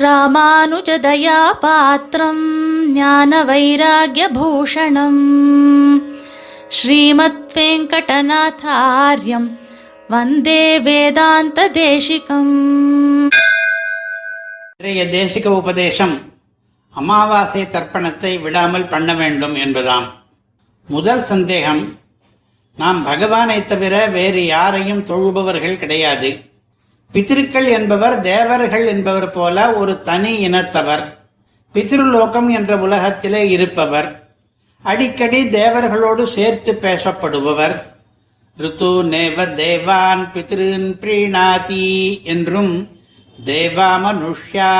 ராமானுஜதயா 0.00 1.60
பாத்திரம் 1.60 2.92
ஞான 2.92 3.44
வைராகியபூஷணம் 3.44 5.20
ஸ்ரீமத் 6.68 7.54
வெங்கடநாதாரியம் 7.54 9.58
வந்தே 10.08 10.80
வேதாந்த 10.80 11.68
தேசிகம் 11.68 13.30
இன்றைய 14.76 15.04
தேசிக 15.04 15.46
உபதேசம் 15.46 16.20
அமாவாசை 16.90 17.62
தர்ப்பணத்தை 17.62 18.42
விடாமல் 18.42 18.84
பண்ண 18.84 19.14
வேண்டும் 19.14 19.54
என்பதாம். 19.54 20.06
முதல் 20.88 21.22
சந்தேகம் 21.22 21.96
நாம் 22.76 23.04
பகவானை 23.04 23.64
தவிர 23.64 24.06
வேறு 24.06 24.46
யாரையும் 24.46 25.06
தொழுபவர்கள் 25.06 25.78
கிடையாது. 25.78 26.47
பித்திருக்கள் 27.12 27.66
என்பவர் 27.66 28.20
தேவர்கள் 28.20 28.86
என்பவர் 28.86 29.30
போல 29.30 29.72
ஒரு 29.72 30.00
தனி 30.00 30.48
இனத்தவர். 30.48 31.14
பித்ருலோகம் 31.74 32.50
என்ற 32.50 32.78
உலகத்திலே 32.78 33.48
இருப்பவர். 33.48 34.28
அடிக்கடி 34.82 35.44
தேவர்களோடு 35.44 36.22
சேர்த்து 36.22 36.72
பேசப்படுபவர். 36.72 37.82
ரித்து 38.58 39.02
நேவ 39.04 39.54
தேவான் 39.54 40.30
பித்ருன் 40.34 40.94
பிரீணாதி 41.00 42.22
என்றும் 42.22 42.88
தேவா 43.44 43.88
மனுஷ்யா 44.04 44.72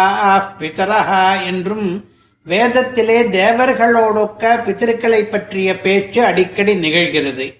பிதரஹா 0.59 1.45
என்றும் 1.45 2.04
வேதத்திலே 2.46 3.18
தேவர்களோடொக்க 3.38 4.56
பித்திருக்களை 4.65 5.20
பற்றிய 5.20 5.80
பேச்சு 5.80 6.24
அடிக்கடி 6.24 6.74
நிகழ்கிறது. 6.74 7.54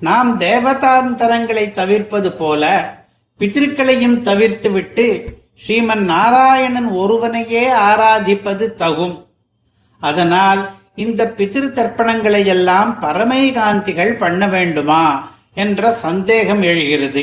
நாம் 0.00 0.40
தேவதாந்தரங்களை 0.40 1.70
தவிர்ப்பது 1.70 2.32
போல 2.32 2.98
பித்திருக்களையும் 3.40 4.16
தவிர்த்துவிட்டு 4.24 5.04
ஸ்ரீமன் 5.62 6.02
நாராயணன் 6.10 6.88
ஒருவனையே 6.92 7.62
ஆராதிப்பது 7.72 8.66
தகும். 8.82 9.14
அதனால் 10.00 10.60
இந்த 10.94 11.24
பித்திரு 11.36 11.68
தர்ப்பணங்களை 11.78 12.44
எல்லாம் 12.44 12.98
பரமைகாந்திகள் 13.02 14.12
பண்ண 14.18 14.48
வேண்டுமா 14.48 15.32
என்ற 15.54 15.92
சந்தேகம் 15.92 16.62
எழுகிறது. 16.62 17.22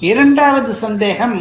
இரண்டாவது 0.00 0.72
சந்தேகம் 0.72 1.36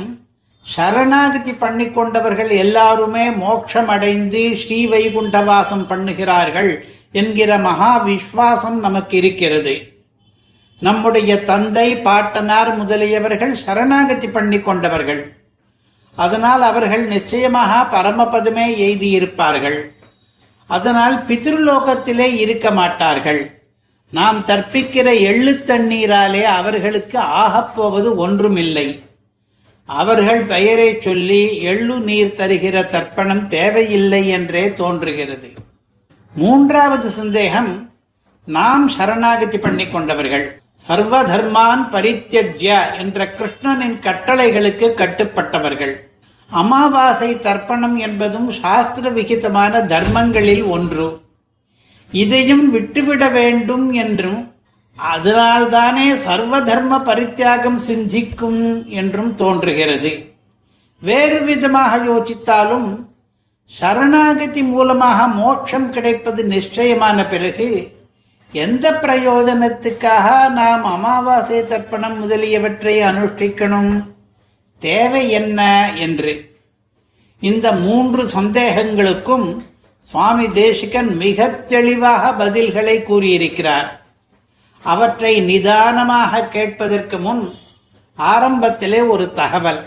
சரணாகதி 0.65 1.53
பண்ணி 1.53 1.91
கொண்டவர்கள் 1.91 2.49
எல்லாருமே 2.49 3.29
மோட்சம் 3.29 3.87
அடைந்து 3.87 4.55
ஸ்ரீ 4.55 4.87
வைகுண்டவாசம் 4.87 5.87
பண்ணுகிறார்கள் 5.89 6.71
என்கிற 7.11 7.57
மகா 7.57 8.05
விஸ்வாசம் 8.05 8.79
நமக்கு 8.79 9.17
இருக்கிறது. 9.17 9.92
நம்முடைய 10.85 11.31
தந்தை 11.43 11.87
பாட்டனார் 11.95 12.71
முதலியவர்கள் 12.79 13.53
சரணாகதி 13.63 14.27
பண்ணி 14.27 14.59
கொண்டவர்கள். 14.59 15.21
அதனால் 16.15 16.61
அவர்கள் 16.61 17.03
நிச்சயமாக 17.07 17.71
பரமபதமே 17.93 18.65
எய்தியிருப்பார்கள். 18.87 19.77
அதனால் 20.69 21.15
பித்ருலோகத்திலே 21.27 22.27
இருக்க 22.43 22.71
மாட்டார்கள். 22.71 23.41
நாம் 24.09 24.39
தற்பிக்கிற 24.47 25.07
எள்ளு 25.29 25.53
தண்ணீராலே 25.65 26.43
அவர்களுக்கு 26.59 27.19
ஆகப்போவது 27.43 28.09
ஒன்றுமில்லை. 28.15 28.87
அவர்கள் 29.85 30.41
பெயரை 30.41 30.89
சொல்லி 30.99 31.41
எள்ளு 31.71 31.95
நீர் 31.99 32.37
தருகிற 32.37 32.75
தர்ப்பணம் 32.95 33.45
தேவையில்லை 33.47 34.21
என்றே 34.27 34.65
தோன்றுகிறது. 34.73 35.49
மூன்றாவது 36.33 37.09
சந்தேகம் 37.09 37.71
நாம் 38.45 38.85
சரணாகதி 38.87 39.57
பண்ணி 39.57 39.87
கொண்டவர்கள். 39.87 40.45
சர்வ 40.81 41.15
தர்மான் 41.23 41.83
பரித்தியஜ்ய 41.91 42.69
என்ற 42.97 43.25
கிருஷ்ணனின் 43.37 43.97
கட்டளைகளுக்கு 44.05 44.87
கட்டுப்பட்டவர்கள். 45.01 45.93
அமாவாசை 46.51 47.29
தர்ப்பணம் 47.39 47.95
என்பதும் 47.97 48.49
சாஸ்திர 48.51 49.09
விகிதமான 49.09 49.79
தர்மங்களில் 49.93 50.65
ஒன்று. 50.67 51.07
இதையும் 52.11 52.65
விட்டுவிட 52.69 53.29
வேண்டும் 53.29 53.85
என்றும் 54.03 54.41
அதனால்தானே 54.97 56.07
சர்வ 56.25 56.59
தர்ம 56.61 56.99
பரித்தியாகம் 56.99 57.79
சிந்திக்கும் 57.87 58.61
என்றும் 58.99 59.31
தோன்றுகிறது. 59.35 60.11
வேறு 61.01 61.39
விதமாக 61.41 61.91
யோசித்தாலும் 62.09 62.89
சரணாகதி 63.71 64.63
மூலமாக 64.63 65.27
மோட்சம் 65.39 65.89
கிடைப்பது 65.89 66.41
நிச்சயமான 66.53 67.17
பிறகு 67.27 67.69
எந்த 68.53 68.91
பிரயோஜனத்துக்காக 68.91 70.49
நாம் 70.49 70.83
அமாவாசை 70.83 71.59
தர்ப்பணம் 71.59 72.17
முதலியவற்றை 72.17 72.99
அனுஷ்டிக்கணும்? 72.99 74.03
தேவை 74.79 75.29
என்ன 75.29 75.91
என்று. 75.95 76.57
இந்த 77.39 77.71
மூன்று 77.71 78.23
சந்தேகங்களுக்கும் 78.23 79.61
சுவாமி 79.99 80.51
தேசிகன் 80.51 81.15
மிக 81.15 81.47
தெளிவாக 81.47 82.45
பதில்களை 82.45 83.03
கூறியிருக்கிறார். 83.03 84.05
அவற்றை 84.83 85.39
நிதானமாக 85.39 86.47
கேட்பதற்கு 86.47 87.17
முன் 87.17 87.53
ஆரம்பத்திலே 88.17 89.07
ஒரு 89.07 89.31
தகவல். 89.31 89.81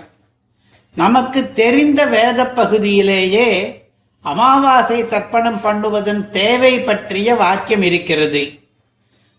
நமக்கு 0.95 1.53
தெரிந்த 1.53 2.05
வேத 2.07 2.47
பகுதியிலேயே 2.47 3.81
அமாவாசை 4.31 4.99
தர்ப்பணம் 5.03 5.59
பண்ணுவதன் 5.65 6.23
தேவை 6.39 6.75
பற்றிய 6.81 7.35
வாக்கியம் 7.43 7.85
இருக்கிறது. 7.89 8.43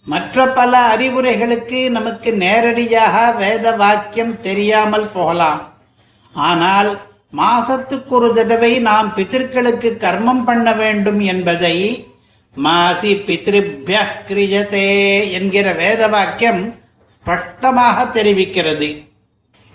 மற்ற 0.08 0.46
பல 0.58 0.74
அறிவுரைகளுக்கு 0.96 1.80
நமக்கு 1.90 2.30
நேரடியாக 2.44 3.16
வேத 3.42 3.72
வாக்கியம் 3.84 4.36
தெரியாமல் 4.42 5.08
போகலாம். 5.16 5.62
ஆனால் 6.34 6.90
மாசத்துக்கு 7.38 8.14
ஒரு 8.20 8.30
தடவை 8.34 8.74
நாம் 8.90 9.09
பித்திருக்களுக்கு 9.16 9.90
கர்மம் 10.03 10.44
பண்ண 10.44 10.68
வேண்டும் 10.74 11.19
என்பதை 11.34 11.75
மாசி 12.56 13.12
பித்ருபிய 13.28 13.98
கிரியதே 14.28 14.88
என்கிற 15.31 15.66
வேத 15.84 16.02
வாக்கியம் 16.16 16.62
ஸ்பஷ்டமாக 17.16 18.06
தெரிவிக்கிறது. 18.18 18.90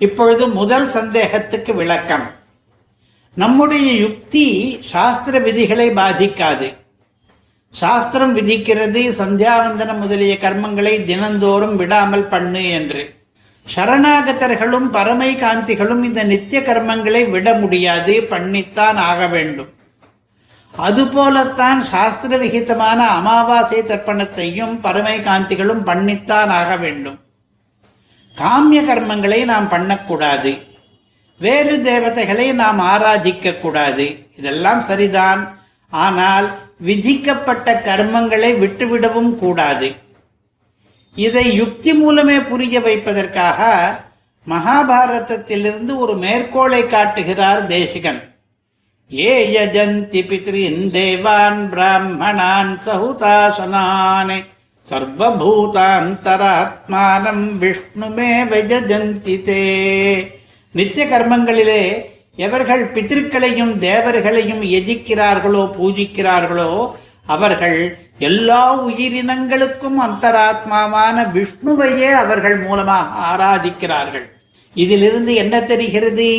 இப்பொழுது 0.00 0.44
முதல் 0.60 0.88
சந்தேகத்துக்கு 0.96 1.74
விளக்கம். 1.74 2.24
நம்முடைய 3.34 3.92
யுக்தி 3.92 4.78
சாஸ்திர 4.84 5.38
விதிகளை 5.38 5.90
பாதிக்காது. 5.90 6.74
சாஸ்திரம் 7.70 8.36
விதிக்கிறது 8.36 9.02
சந்தியாவந்தனம் 9.18 9.98
முதலிய 9.98 10.38
கர்மங்களை 10.40 11.04
தினந்தோறும் 11.04 11.76
விடாமல் 11.76 12.26
பண்ணு 12.26 12.70
என்று. 12.70 13.20
சரணாகதர்களும் 13.74 14.88
பரமை 14.92 15.38
காந்திகளும் 15.38 16.02
இந்த 16.02 16.22
நித்திய 16.22 16.60
கர்மங்களை 16.60 17.30
விட 17.30 17.54
முடியாது 17.54 18.22
பண்ணித்தான் 18.22 18.96
ஆக 18.96 19.26
வேண்டும். 19.26 19.70
அதுபோலத்தான் 20.78 21.80
சாஸ்திர 21.80 22.36
விகிதமான 22.36 23.06
அமாவாசை 23.08 23.80
தர்ப்பணத்தையும் 23.80 24.74
பரமை 24.82 25.16
காந்திகளும் 25.22 25.82
பண்ணித்தான் 25.82 26.48
ஆக 26.48 26.76
வேண்டும். 26.76 27.18
காமிய 28.36 28.82
கர்மங்களை 28.82 29.44
நாம் 29.44 29.68
பண்ணக்கூடாது. 29.68 30.70
வேறு 31.44 31.74
தேவதைகளை 31.88 32.46
நாம் 32.60 32.80
ஆராதிக்க 32.92 33.52
கூடாது 33.60 34.06
இதெல்லாம் 34.38 34.82
சரிதான். 34.88 35.42
ஆனால் 35.92 36.46
விதிக்கப்பட்ட 36.88 37.68
கர்மங்களை 37.86 38.50
விட்டுவிடவும் 38.62 39.32
கூடாது. 39.42 39.88
இதை 41.16 41.46
யுக்தி 41.60 41.92
மூலமே 41.94 42.38
புரிய 42.50 42.76
வைப்பதற்காக 42.80 43.60
மகாபாரதத்திலிருந்து 44.46 45.92
ஒரு 46.04 46.14
மேற்கோளை 46.24 46.82
காட்டுகிறார் 46.86 47.62
தேசிகன். 47.72 48.20
ஏ 49.10 49.32
யஜந்தி 49.56 50.22
பித்ரின் 50.30 50.82
தேவான் 50.96 51.62
பிராமணான் 51.72 52.74
சகுதாசனானே 52.86 54.38
சர்வபூதாந்தராத்மானம் 54.86 57.46
விஷ்ணுமே 57.62 58.32
வஜந்தி 58.52 59.36
தே. 59.48 59.64
நித்திய 60.72 61.06
கர்மங்களிலே 61.06 61.82
எவர்கள் 62.36 62.84
பித்திருக்களையும் 62.90 63.78
தேவர்களையும் 63.78 64.62
எஜிக்கிறார்களோ 64.62 65.64
பூஜிக்கிறார்களோ 65.78 66.90
அவர்கள் 67.26 67.78
எல்லா 68.18 68.86
உயிரினங்களுக்கும் 68.86 69.98
அந்தராத்மாவான 70.06 71.16
விஷ்ணுவையே 71.32 72.10
அவர்கள் 72.12 72.56
மூலமாக 72.58 73.08
ஆராதிக்கிறார்கள். 73.32 74.26
இதிலிருந்து 74.74 75.34
என்ன 75.34 75.60
தெரிகிறது? 75.60 76.30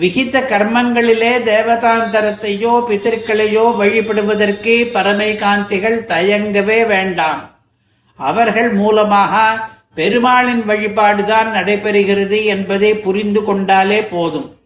விகித 0.00 0.40
கர்மங்களிலே 0.40 1.32
தேவதாந்தரத்தையோ 1.50 2.74
பித்திருக்களையோ 2.88 3.64
வழிபடுவதற்கு 3.80 4.74
பரமை 4.94 5.36
காந்திகள் 5.36 5.98
தயங்கவே 6.02 6.86
வேண்டாம். 6.86 7.40
அவர்கள் 8.14 8.72
மூலமாக 8.72 9.34
பெருமாளின் 9.94 10.62
வழிபாடுதான் 10.68 11.48
நடைபெறுகிறது 11.52 12.44
என்பதை 12.44 12.94
புரிந்து 12.94 13.44
கொண்டாலே 13.44 14.02
போதும். 14.02 14.56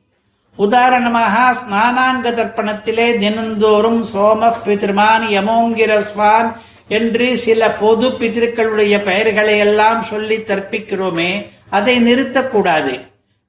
உதாரணமாக 0.56 1.56
ஸ்நானாங்க 1.61 2.26
தர்ப்பணத்திலே 2.41 3.19
தினந்தோறும் 3.19 4.05
சோம 4.15 4.53
பிதிருமான் 4.67 5.25
யமோங்கிரஸ்வான் 5.37 6.53
என்று 6.88 7.38
சில 7.38 7.71
பொது 7.71 8.09
பித்திருக்களுடைய 8.09 9.03
பெயர்களை 9.03 9.59
எல்லாம் 9.59 10.03
சொல்லி 10.03 10.37
தற்பிக்கிறோமே 10.37 11.47
அதை 11.70 12.15
நிறுத்தக்கூடாது. 12.15 13.00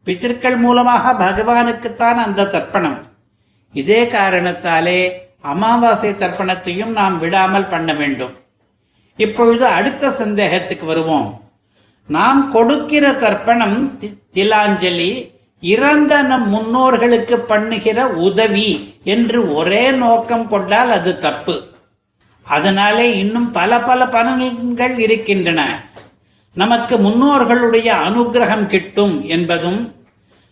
பித்திருக்கள் 0.04 0.58
மூலமாக 0.58 1.14
பகவானுக்குத்தான் 1.26 2.18
அந்த 2.26 2.44
தர்ப்பணம். 2.44 2.98
இதே 3.74 4.08
காரணத்தாலே 4.08 5.30
அமாவாசை 5.42 6.12
தர்ப்பணத்தையும் 6.12 6.94
நாம் 7.00 7.20
விடாமல் 7.20 7.68
பண்ண 7.68 7.94
வேண்டும். 7.94 8.34
இப்பொழுது 9.16 9.66
அடுத்த 9.66 10.10
சந்தேகத்துக்கு 10.10 10.86
வருவோம். 10.86 11.45
நாம் 12.08 12.52
கொடுக்கிற 12.52 13.12
தர்ப்பணம் 13.12 13.98
தி- 14.00 14.14
திலாஞ்சலி 14.34 15.34
இறந்த 15.62 16.22
நம் 16.22 16.54
முன்னோர்களுக்கு 16.54 17.36
பண்ணுகிற 17.36 18.08
உதவி 18.08 18.94
என்று 19.04 19.54
ஒரே 19.54 19.92
நோக்கம் 19.92 20.48
கொண்டால் 20.48 20.92
அது 20.92 21.18
தப்பு. 21.18 21.64
அதனாலே 22.44 23.18
இன்னும் 23.18 23.52
பல 23.52 23.80
பல 23.80 24.06
பலன்கள் 24.06 24.98
இருக்கின்றன. 24.98 25.90
நமக்கு 26.54 26.98
முன்னோர்களுடைய 26.98 27.92
அனுக்கிரகம் 28.08 28.68
கிட்டும் 28.68 29.26
என்பதும் 29.26 29.94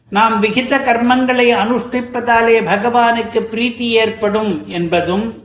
நாம் 0.09 0.43
விகித 0.43 0.77
கர்மங்களை 0.77 1.55
அனுஷ்டிப்பதாலே 1.55 2.63
பகவானுக்கு 2.63 3.39
பிரீத்தி 3.51 3.87
ஏற்படும் 3.87 4.63
என்பதும் 4.67 5.42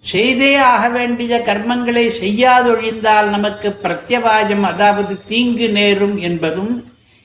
செய்தே 0.00 0.56
ஆக 0.56 0.88
வேண்டிய 0.88 1.42
கர்மங்களை 1.46 2.04
செய்யாதொழிந்தால் 2.20 3.28
நமக்கு 3.28 3.68
பிரத்யவாயம் 3.82 4.60
அதாவது 4.60 5.24
தீங்கு 5.24 5.68
நேரும் 5.68 6.16
என்பதும் 6.18 6.72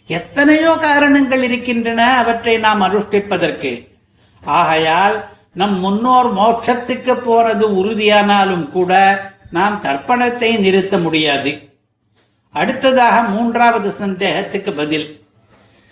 எத்தனையோ 0.09 0.75
காரணங்கள் 0.75 1.43
இருக்கின்றன 1.43 2.17
அவற்றை 2.17 2.57
நாம் 2.57 2.81
அனுஷ்டிப்பதற்கு. 2.81 3.71
ஆகையால் 4.41 5.25
நம் 5.53 5.79
முன்னோர் 5.79 6.29
மோட்சத்துக்கு 6.33 7.13
போறது 7.27 7.65
உறுதியானாலும் 7.79 8.69
கூட 8.69 8.91
நாம் 9.49 9.81
தர்ப்பணத்தை 9.83 10.59
நிறுத்த 10.59 10.97
முடியாது. 10.97 11.51
அடுத்ததாக 12.49 13.29
மூன்றாவது 13.29 13.91
சந்தேகத்துக்கு 13.91 14.73
பதில். 14.73 15.07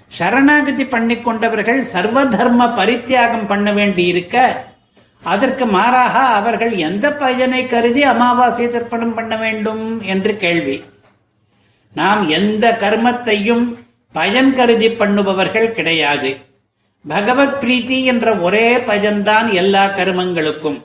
சரணாகதி 0.07 0.83
பண்ணிக்கொண்டவர்கள் 0.83 1.79
சர்வ 1.79 2.25
தர்ம 2.25 2.67
பரித்தியாகம் 2.79 3.47
பண்ண 3.47 3.71
வேண்டி 3.71 4.05
இருக்க 4.07 4.37
அதற்கு 5.23 5.65
மாறாக 5.65 6.19
அவர்கள் 6.19 6.71
எந்த 6.71 7.13
பயனை 7.13 7.67
கருதி 7.67 8.03
அமாவாசை 8.03 8.65
தர்ப்பணம் 8.65 9.13
பண்ண 9.13 9.37
வேண்டும் 9.37 10.01
என்று 10.01 10.37
கேள்வி. 10.37 10.83
நாம் 11.93 12.29
எந்த 12.29 12.77
கர்மத்தையும் 12.79 13.77
பயன் 14.11 14.53
கருதி 14.53 14.89
பண்ணுபவர்கள் 14.89 15.73
கிடையாது. 15.73 16.37
பகவத் 17.07 17.63
பிரீத்தி 17.63 18.03
என்ற 18.03 18.35
ஒரே 18.35 18.77
பயன்தான் 18.77 19.53
எல்லா 19.53 19.85
கர்மங்களுக்கும். 19.85 20.81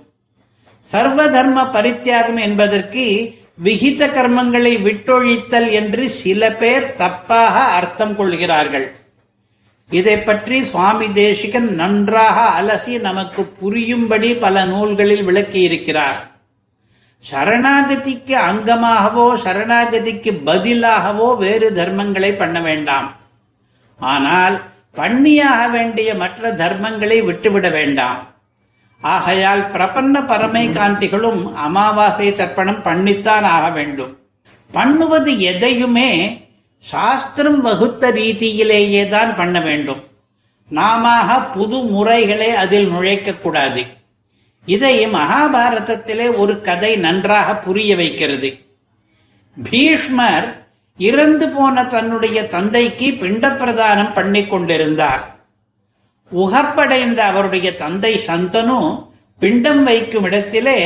சர்வ 0.80 1.28
தர்ம 1.28 1.62
பரித்தியாகம் 1.62 2.40
என்பதற்கு 2.40 3.34
விகித 3.64 4.06
கர்மங்களை 4.06 4.78
விட்டொழித்தல் 4.82 5.70
என்று 5.70 6.10
சில 6.10 6.52
பேர் 6.52 6.94
தப்பாக 6.98 7.54
அர்த்தம் 7.54 8.16
கொள்கிறார்கள். 8.16 8.94
இதை 9.90 10.14
பற்றி 10.18 10.56
சுவாமி 10.64 11.08
தேசிகன் 11.12 11.68
நன்றாக 11.74 12.38
அலசி 12.60 12.94
நமக்கு 13.00 13.42
புரியும்படி 13.60 14.34
பல 14.34 14.64
நூல்களில் 14.64 15.26
விளக்கியிருக்கிறார். 15.28 16.18
சரணாகதிக்கு 17.24 18.34
அங்கமாகவோ 18.50 19.26
சரணாகதிக்கு 19.44 20.32
பதிலாகவோ 20.48 21.28
வேறு 21.38 21.68
தர்மங்களை 21.70 22.30
பண்ண 22.36 22.60
வேண்டாம். 22.60 23.08
ஆனால் 24.00 24.56
பண்ணியாக 24.92 25.68
வேண்டிய 25.68 26.08
மற்ற 26.14 26.50
தர்மங்களை 26.62 27.18
விட்டுவிட 27.24 27.70
வேண்டாம். 27.70 28.20
ஆகையால் 29.02 29.62
பிரபன்ன 29.74 30.16
பரமை 30.32 30.64
காந்திகளும் 30.72 31.40
அமாவாசை 31.54 32.28
தர்ப்பணம் 32.34 32.82
பண்ணித்தான் 32.82 33.44
ஆக 33.44 33.70
வேண்டும். 33.70 34.12
பண்ணுவது 34.72 35.32
எதையுமே 35.40 36.10
சாஸ்திரம் 36.84 37.60
வகுத்த 37.60 38.10
ரீதியிலேயே 38.10 39.08
தான் 39.08 39.36
பண்ண 39.36 39.60
வேண்டும். 39.60 40.02
நாம 40.68 41.04
புது 41.54 41.78
முறைகளை 41.82 42.50
அதில் 42.50 42.88
நுழைக்க 42.88 43.32
கூடாது. 43.32 43.82
இதை 44.66 45.06
மகாபாரதத்திலே 45.06 46.36
ஒரு 46.36 46.60
கதை 46.60 46.96
நன்றாக 46.96 47.56
புரிய 47.56 47.96
வைக்கிறது. 47.96 48.60
பீஷ்மர் 49.56 50.64
இறந்து 50.98 51.48
போன 51.48 51.84
தன்னுடைய 51.84 52.46
தந்தைக்கு 52.46 53.08
பிண்ட 53.10 53.48
பிரதானம் 53.60 54.12
பண்ணி 54.12 54.46
கொண்டிருந்தார். 54.46 55.22
உகப்படைந்த 56.32 57.24
அவருடைய 57.24 57.74
தந்தை 57.74 58.20
சந்தனு 58.26 59.08
பிண்டம் 59.38 59.82
வைக்கும் 59.84 60.24
இடத்திலே 60.24 60.78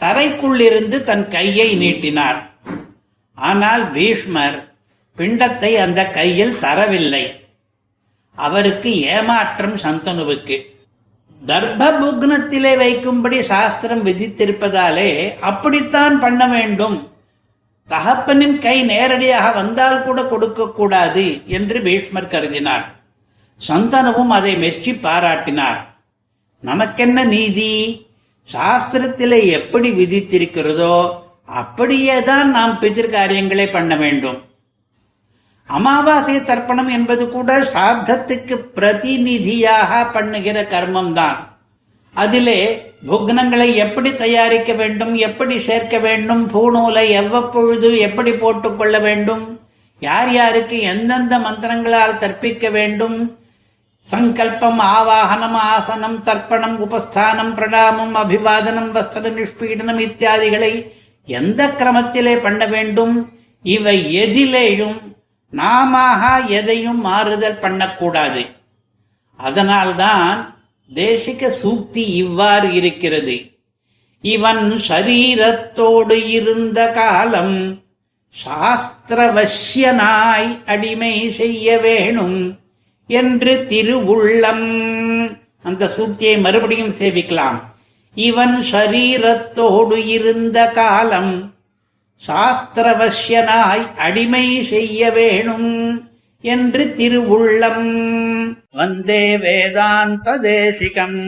தரைக்குள்ளிருந்து 0.00 1.02
தன் 1.02 1.28
கையை 1.28 1.74
நீட்டினார். 1.74 2.38
ஆனால் 3.34 3.90
பீஷ்மர் 3.90 4.69
பிண்டத்தை 5.20 5.72
அந்த 5.84 6.00
கையில் 6.18 6.58
தரவில்லை. 6.66 7.24
அவருக்கு 8.38 8.90
ஏமாற்றம் 9.00 9.76
சந்தனுவுக்கு. 9.76 10.58
தர்ப்ப 11.42 11.90
புக்னத்திலே 12.00 12.72
வைக்கும்படி 12.82 13.40
சாஸ்திரம் 13.40 14.06
விதித்திருப்பதாலே 14.06 15.10
அப்படித்தான் 15.40 16.20
பண்ண 16.20 16.48
வேண்டும். 16.48 16.96
தகப்பனின் 17.88 18.58
கை 18.58 18.82
நேரடியாக 18.82 19.52
வந்தால் 19.52 20.02
கூட 20.02 20.24
கொடுக்க 20.24 20.66
கூடாது 20.68 21.24
என்று 21.46 21.82
பீஷ்மர் 21.82 22.32
கருதினார். 22.34 22.84
சந்தனுவும் 23.68 24.32
அதை 24.38 24.56
மெச்சி 24.56 24.92
பாராட்டினார். 24.92 25.80
நமக்கென்ன 26.62 27.24
நீதி? 27.24 27.72
சாஸ்திரத்திலே 28.48 29.40
எப்படி 29.46 29.90
விதித்திருக்கிறதோ 29.90 30.96
அப்படியே 31.44 32.22
தான் 32.22 32.50
நாம் 32.50 32.78
பிதிர்காரியங்களை 32.80 33.66
பண்ண 33.72 33.96
வேண்டும். 33.96 34.38
அமாவாசை 35.70 36.36
தர்ப்பணம் 36.42 36.90
என்பது 36.90 37.24
கூட 37.28 37.50
ஸ்ராத்தத்துக்கு 37.66 38.56
பிரதிநிதியாக 38.74 40.02
பண்ணுகிற 40.12 40.58
கர்மம் 40.66 41.12
தான் 41.12 41.38
அதிலே 42.14 42.60
புக்னங்களை 43.08 43.68
எப்படி 43.76 44.10
தயாரிக்க 44.14 44.70
வேண்டும் 44.72 45.12
எப்படி 45.20 45.56
சேர்க்க 45.60 45.98
வேண்டும் 45.98 46.42
பூநூலை 46.52 47.04
எவ்வப்பொழுது 47.14 47.90
எப்படி 47.98 48.32
போட்டுக்கொள்ள 48.34 48.96
வேண்டும் 49.00 49.44
யார் 50.02 50.30
யாருக்கு 50.32 50.76
எந்தெந்த 50.90 51.34
மந்திரங்களால் 51.38 52.18
தற்பிக்க 52.18 52.68
வேண்டும் 52.70 53.18
சங்கல்பம் 54.06 54.80
ஆவாகனம் 54.88 55.58
ஆசனம் 55.64 56.18
தர்ப்பணம் 56.22 56.76
உபஸ்தானம் 56.78 57.52
பிரணாமம் 57.54 58.14
அபிவாதனம் 58.14 58.90
வஸ்திர 58.92 59.30
நிஷ்பீடனம் 59.30 60.00
இத்தியாதிகளை 60.00 60.72
எந்த 61.28 61.62
கிரமத்திலே 61.72 62.34
பண்ண 62.38 62.64
வேண்டும் 62.66 63.14
இவை 63.64 63.96
எதிலேயும் 64.20 64.98
நாம 65.50 66.46
எதையும் 66.46 67.00
மாறுதல் 67.00 67.58
பண்ணக்கூடாது. 67.58 68.44
அதனால்தான் 69.36 70.58
தேசிக 70.94 71.52
சூக்தி 71.62 71.96
இவ்வாறு 71.96 72.72
இருக்கிறது. 72.72 73.50
இவன் 74.20 74.74
சரீரத்தோடு 74.88 76.28
இருந்த 76.28 76.90
காலம் 76.90 77.82
சாஸ்திரவசியனாய் 78.44 80.58
அடிமை 80.66 81.30
செய்ய 81.30 81.78
வேணும் 81.78 82.58
என்று 83.06 83.66
திருவுள்ளம். 83.68 85.36
அந்த 85.62 85.90
சூக்தியை 85.96 86.40
மறுபடியும் 86.40 86.88
சேவிக்கலாம். 86.88 87.60
இவன் 88.14 88.62
சரீரத்தோடு 88.72 90.06
இருந்த 90.06 90.66
காலம் 90.66 91.54
சாஸ்திரவசியனாய் 92.23 93.85
அடிமை 93.99 94.45
செய்ய 94.69 95.09
வேணும் 95.11 95.69
என்று 96.43 96.83
திருவுள்ளம் 96.97 97.87
வந்தே 98.73 99.23
வேதாந்த 99.45 100.37
தேசிகம் 100.45 101.19